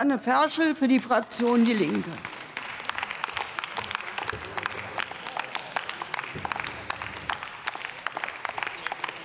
Anne 0.00 0.18
Ferschel 0.18 0.74
für 0.74 0.88
die 0.88 0.98
Fraktion 0.98 1.62
Die 1.62 1.74
Linke. 1.74 2.08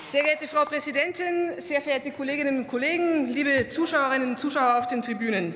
Sehr 0.08 0.24
geehrte 0.24 0.50
Frau 0.50 0.66
Präsidentin, 0.66 1.54
sehr 1.60 1.80
verehrte 1.80 2.12
Kolleginnen 2.12 2.58
und 2.58 2.68
Kollegen, 2.68 3.30
liebe 3.30 3.70
Zuschauerinnen 3.70 4.32
und 4.32 4.38
Zuschauer 4.38 4.78
auf 4.80 4.88
den 4.88 5.02
Tribünen! 5.02 5.56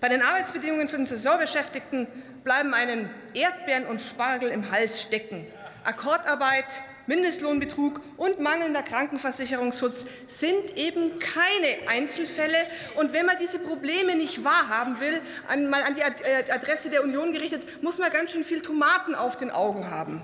Bei 0.00 0.08
den 0.08 0.20
Arbeitsbedingungen 0.20 0.88
von 0.88 1.06
Saisonbeschäftigten 1.06 2.08
bleiben 2.42 2.74
einem 2.74 3.08
Erdbeeren 3.34 3.86
und 3.86 4.00
Spargel 4.00 4.48
im 4.48 4.68
Hals 4.72 5.00
stecken. 5.00 5.46
Akkordarbeit, 5.84 6.82
Mindestlohnbetrug 7.06 8.00
und 8.16 8.40
mangelnder 8.40 8.82
Krankenversicherungsschutz 8.82 10.06
sind 10.26 10.76
eben 10.76 11.18
keine 11.18 11.88
Einzelfälle. 11.88 12.56
Und 12.96 13.12
wenn 13.12 13.26
man 13.26 13.36
diese 13.40 13.58
Probleme 13.58 14.16
nicht 14.16 14.44
wahrhaben 14.44 15.00
will, 15.00 15.20
einmal 15.48 15.82
an 15.82 15.94
die 15.94 16.00
äh, 16.00 16.50
Adresse 16.50 16.88
der 16.90 17.04
Union 17.04 17.32
gerichtet, 17.32 17.82
muss 17.82 17.98
man 17.98 18.10
ganz 18.10 18.32
schön 18.32 18.44
viel 18.44 18.60
Tomaten 18.60 19.14
auf 19.14 19.36
den 19.36 19.50
Augen 19.50 19.90
haben. 19.90 20.22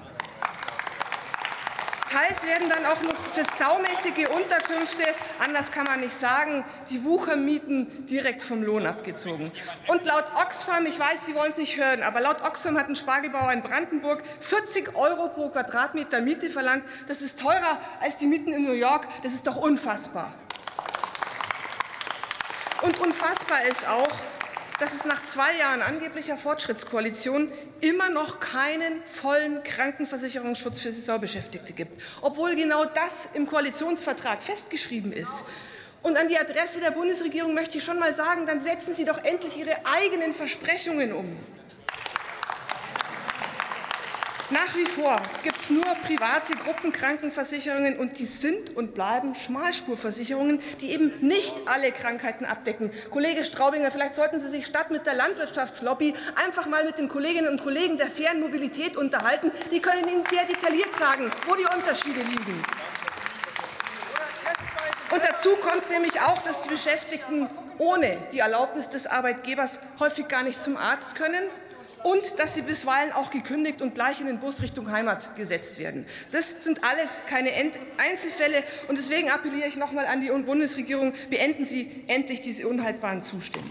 Teils 2.10 2.44
werden 2.44 2.68
dann 2.68 2.84
auch 2.86 3.00
noch 3.02 3.14
für 3.32 3.44
saumäßige 3.56 4.28
Unterkünfte, 4.30 5.04
anders 5.38 5.70
kann 5.70 5.84
man 5.84 6.00
nicht 6.00 6.12
sagen, 6.12 6.64
die 6.90 7.04
Wuchermieten 7.04 8.04
direkt 8.06 8.42
vom 8.42 8.64
Lohn 8.64 8.84
abgezogen. 8.84 9.52
Und 9.86 10.04
laut 10.04 10.24
Oxfam, 10.34 10.86
ich 10.86 10.98
weiß, 10.98 11.26
Sie 11.26 11.36
wollen 11.36 11.52
es 11.52 11.58
nicht 11.58 11.76
hören, 11.76 12.02
aber 12.02 12.20
laut 12.20 12.42
Oxfam 12.42 12.76
hat 12.76 12.88
ein 12.88 12.96
Spargelbauer 12.96 13.52
in 13.52 13.62
Brandenburg 13.62 14.24
40 14.40 14.96
Euro 14.96 15.28
pro 15.28 15.50
Quadratmeter 15.50 16.20
Miete 16.20 16.50
verlangt. 16.50 16.82
Das 17.06 17.22
ist 17.22 17.38
teurer 17.38 17.78
als 18.00 18.16
die 18.16 18.26
Mieten 18.26 18.52
in 18.52 18.64
New 18.64 18.72
York. 18.72 19.06
Das 19.22 19.32
ist 19.32 19.46
doch 19.46 19.56
unfassbar. 19.56 20.34
Und 22.82 22.98
unfassbar 22.98 23.62
ist 23.70 23.86
auch, 23.86 24.10
dass 24.80 24.94
es 24.94 25.04
nach 25.04 25.24
zwei 25.26 25.56
Jahren 25.58 25.82
angeblicher 25.82 26.38
Fortschrittskoalition 26.38 27.52
immer 27.80 28.08
noch 28.08 28.40
keinen 28.40 29.04
vollen 29.04 29.62
Krankenversicherungsschutz 29.62 30.80
für 30.80 30.90
Saisonbeschäftigte 30.90 31.74
gibt, 31.74 32.00
obwohl 32.22 32.56
genau 32.56 32.86
das 32.86 33.28
im 33.34 33.46
Koalitionsvertrag 33.46 34.42
festgeschrieben 34.42 35.12
ist. 35.12 35.44
Und 36.02 36.16
an 36.16 36.28
die 36.28 36.38
Adresse 36.38 36.80
der 36.80 36.92
Bundesregierung 36.92 37.52
möchte 37.52 37.76
ich 37.76 37.84
schon 37.84 37.98
mal 37.98 38.14
sagen, 38.14 38.46
dann 38.46 38.58
setzen 38.58 38.94
Sie 38.94 39.04
doch 39.04 39.22
endlich 39.22 39.58
Ihre 39.58 39.76
eigenen 39.84 40.32
Versprechungen 40.32 41.12
um. 41.12 41.36
Nach 44.50 44.74
wie 44.74 44.84
vor 44.84 45.22
gibt 45.44 45.60
es 45.60 45.70
nur 45.70 45.84
private 45.84 46.54
Gruppenkrankenversicherungen, 46.54 47.98
und 48.00 48.18
die 48.18 48.26
sind 48.26 48.76
und 48.76 48.94
bleiben 48.94 49.36
Schmalspurversicherungen, 49.36 50.60
die 50.80 50.90
eben 50.90 51.12
nicht 51.20 51.54
alle 51.66 51.92
Krankheiten 51.92 52.44
abdecken. 52.44 52.90
Kollege 53.10 53.44
Straubinger, 53.44 53.92
vielleicht 53.92 54.14
sollten 54.14 54.40
Sie 54.40 54.48
sich 54.48 54.66
statt 54.66 54.90
mit 54.90 55.06
der 55.06 55.14
Landwirtschaftslobby 55.14 56.14
einfach 56.34 56.66
mal 56.66 56.84
mit 56.84 56.98
den 56.98 57.06
Kolleginnen 57.06 57.48
und 57.48 57.62
Kollegen 57.62 57.96
der 57.96 58.10
fairen 58.10 58.40
Mobilität 58.40 58.96
unterhalten. 58.96 59.52
Die 59.70 59.80
können 59.80 60.08
Ihnen 60.08 60.24
sehr 60.24 60.44
detailliert 60.44 60.96
sagen, 60.96 61.30
wo 61.46 61.54
die 61.54 61.66
Unterschiede 61.72 62.20
liegen. 62.20 62.60
Und 65.12 65.22
dazu 65.22 65.50
kommt 65.56 65.88
nämlich 65.90 66.20
auch, 66.20 66.42
dass 66.42 66.60
die 66.62 66.70
Beschäftigten 66.70 67.48
ohne 67.78 68.18
die 68.32 68.40
Erlaubnis 68.40 68.88
des 68.88 69.06
Arbeitgebers 69.06 69.78
häufig 70.00 70.26
gar 70.26 70.42
nicht 70.42 70.60
zum 70.60 70.76
Arzt 70.76 71.14
können 71.14 71.48
und 72.02 72.38
dass 72.38 72.54
sie 72.54 72.62
bisweilen 72.62 73.12
auch 73.12 73.30
gekündigt 73.30 73.82
und 73.82 73.94
gleich 73.94 74.20
in 74.20 74.26
den 74.26 74.40
Bus 74.40 74.62
Richtung 74.62 74.90
Heimat 74.90 75.36
gesetzt 75.36 75.78
werden. 75.78 76.06
Das 76.32 76.54
sind 76.60 76.82
alles 76.84 77.20
keine 77.28 77.50
Einzelfälle. 77.98 78.64
Und 78.88 78.98
deswegen 78.98 79.30
appelliere 79.30 79.68
ich 79.68 79.76
noch 79.76 79.90
einmal 79.90 80.06
an 80.06 80.20
die 80.20 80.28
Bundesregierung, 80.28 81.12
beenden 81.28 81.64
Sie 81.64 82.04
endlich 82.06 82.40
diese 82.40 82.66
unhaltbaren 82.68 83.22
Zustände. 83.22 83.70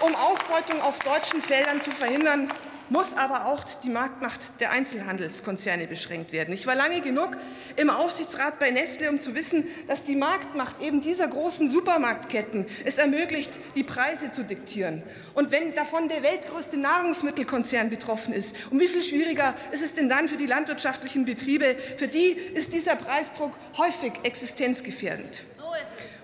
Um 0.00 0.14
Ausbeutung 0.14 0.80
auf 0.82 0.98
deutschen 1.00 1.40
Feldern 1.40 1.80
zu 1.80 1.90
verhindern, 1.90 2.50
muss 2.88 3.14
aber 3.14 3.46
auch 3.46 3.64
die 3.64 3.88
Marktmacht 3.88 4.60
der 4.60 4.70
Einzelhandelskonzerne 4.70 5.86
beschränkt 5.86 6.32
werden. 6.32 6.54
Ich 6.54 6.66
war 6.66 6.74
lange 6.74 7.00
genug 7.00 7.36
im 7.76 7.90
Aufsichtsrat 7.90 8.58
bei 8.58 8.70
Nestle, 8.70 9.10
um 9.10 9.20
zu 9.20 9.34
wissen, 9.34 9.66
dass 9.88 10.04
die 10.04 10.16
Marktmacht 10.16 10.80
eben 10.80 11.00
dieser 11.00 11.28
großen 11.28 11.68
Supermarktketten 11.68 12.66
es 12.84 12.98
ermöglicht, 12.98 13.58
die 13.74 13.84
Preise 13.84 14.30
zu 14.30 14.44
diktieren. 14.44 15.02
Und 15.34 15.50
wenn 15.50 15.74
davon 15.74 16.08
der 16.08 16.22
weltgrößte 16.22 16.76
Nahrungsmittelkonzern 16.76 17.90
betroffen 17.90 18.32
ist, 18.32 18.54
um 18.70 18.80
wie 18.80 18.88
viel 18.88 19.02
schwieriger 19.02 19.54
ist 19.72 19.82
es 19.82 19.94
denn 19.94 20.08
dann 20.08 20.28
für 20.28 20.36
die 20.36 20.46
landwirtschaftlichen 20.46 21.24
Betriebe? 21.24 21.76
Für 21.96 22.08
die 22.08 22.32
ist 22.32 22.72
dieser 22.72 22.96
Preisdruck 22.96 23.52
häufig 23.76 24.12
existenzgefährdend. 24.22 25.44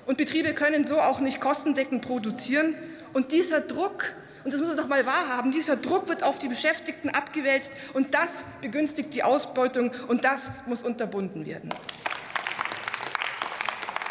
Und 0.07 0.19
Betriebe 0.19 0.53
können 0.53 0.87
so 0.87 1.01
auch 1.01 1.21
nicht 1.21 1.41
kostendeckend 1.41 2.03
produzieren. 2.03 2.75
Und 3.13 3.33
dieser 3.33 3.61
Druck 3.61 4.13
und 4.45 4.53
das 4.53 4.61
muss 4.61 4.69
man 4.69 4.77
doch 4.77 4.89
mal 4.89 5.05
wahrhaben. 5.07 5.53
Dieser 5.53 5.77
Druck 5.77 6.09
wird 6.09 6.23
auf 6.23 6.39
die 6.39 6.49
Beschäftigten 6.49 7.11
abgewälzt, 7.11 7.73
und 7.95 8.15
das 8.15 8.45
begünstigt 8.61 9.15
die 9.15 9.23
Ausbeutung, 9.23 9.93
und 10.09 10.25
das 10.25 10.53
muss 10.67 10.83
unterbunden 10.83 11.47
werden. 11.47 11.71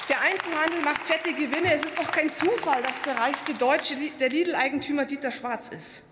Der 0.09 0.21
Einzelhandel 0.21 0.81
macht 0.81 1.05
fette 1.05 1.33
Gewinne. 1.33 1.73
Es 1.73 1.83
ist 1.83 1.97
doch 1.97 2.11
kein 2.11 2.29
Zufall, 2.29 2.81
dass 2.81 3.01
der 3.05 3.15
reichste 3.15 3.53
Deutsche 3.53 3.95
der 4.19 4.29
Lidl-Eigentümer 4.29 5.05
Dieter 5.05 5.31
Schwarz 5.31 5.69
ist. 5.69 6.03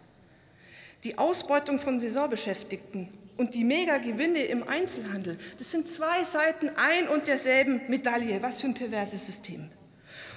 Die 1.03 1.17
Ausbeutung 1.17 1.79
von 1.79 1.99
Saisonbeschäftigten 1.99 3.09
und 3.37 3.53
die 3.53 3.63
Megagewinne 3.63 4.43
im 4.43 4.67
Einzelhandel, 4.67 5.37
das 5.57 5.71
sind 5.71 5.87
zwei 5.87 6.23
Seiten 6.23 6.69
ein 6.75 7.07
und 7.07 7.27
derselben 7.27 7.81
Medaille. 7.87 8.41
Was 8.41 8.61
für 8.61 8.67
ein 8.67 8.73
perverses 8.73 9.25
System. 9.25 9.69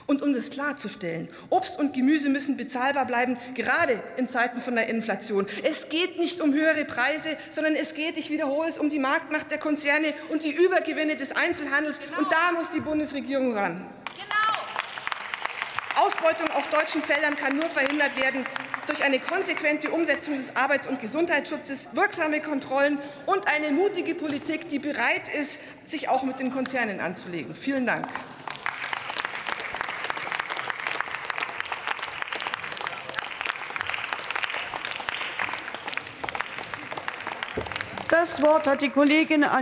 Und 0.06 0.22
um 0.22 0.32
das 0.32 0.50
klarzustellen, 0.50 1.28
Obst 1.50 1.78
und 1.78 1.92
Gemüse 1.92 2.28
müssen 2.28 2.56
bezahlbar 2.56 3.06
bleiben, 3.06 3.38
gerade 3.54 4.02
in 4.16 4.28
Zeiten 4.28 4.60
von 4.60 4.74
der 4.74 4.88
Inflation. 4.88 5.46
Es 5.62 5.88
geht 5.88 6.18
nicht 6.18 6.40
um 6.40 6.52
höhere 6.52 6.84
Preise, 6.84 7.36
sondern 7.50 7.74
es 7.74 7.94
geht, 7.94 8.16
ich 8.16 8.30
wiederhole 8.30 8.68
es, 8.68 8.78
um 8.78 8.88
die 8.88 8.98
Marktmacht 8.98 9.50
der 9.50 9.58
Konzerne 9.58 10.14
und 10.30 10.42
die 10.42 10.52
Übergewinne 10.52 11.16
des 11.16 11.32
Einzelhandels. 11.32 12.00
Genau. 12.00 12.18
Und 12.18 12.32
da 12.32 12.52
muss 12.52 12.70
die 12.70 12.80
Bundesregierung 12.80 13.56
ran. 13.56 13.86
Genau. 14.04 16.06
Ausbeutung 16.06 16.50
auf 16.50 16.68
deutschen 16.68 17.02
Feldern 17.02 17.36
kann 17.36 17.56
nur 17.56 17.68
verhindert 17.68 18.20
werden 18.20 18.44
durch 18.86 19.02
eine 19.04 19.20
konsequente 19.20 19.90
Umsetzung 19.90 20.36
des 20.36 20.56
Arbeits- 20.56 20.86
und 20.86 21.00
Gesundheitsschutzes, 21.00 21.88
wirksame 21.92 22.40
Kontrollen 22.40 22.98
und 23.26 23.46
eine 23.48 23.70
mutige 23.70 24.14
Politik, 24.14 24.68
die 24.68 24.78
bereit 24.78 25.28
ist, 25.40 25.58
sich 25.84 26.08
auch 26.08 26.22
mit 26.22 26.40
den 26.40 26.52
Konzernen 26.52 27.00
anzulegen. 27.00 27.54
Vielen 27.54 27.86
Dank. 27.86 28.06
Das 38.12 38.42
Wort 38.42 38.66
hat 38.66 38.82
die 38.82 38.90
Kollegin 38.90 39.42